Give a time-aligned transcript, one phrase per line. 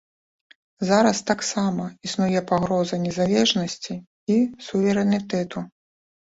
[0.89, 3.93] Зараз таксама існуе пагроза незалежнасці
[4.37, 4.39] і
[4.71, 5.65] суверэнітэту.